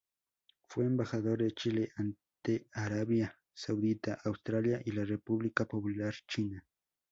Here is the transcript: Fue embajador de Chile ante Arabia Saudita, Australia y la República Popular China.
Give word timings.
Fue 0.65 0.85
embajador 0.85 1.43
de 1.43 1.51
Chile 1.51 1.91
ante 1.95 2.65
Arabia 2.73 3.37
Saudita, 3.53 4.17
Australia 4.25 4.81
y 4.83 4.93
la 4.93 5.05
República 5.05 5.65
Popular 5.65 6.11
China. 6.27 6.65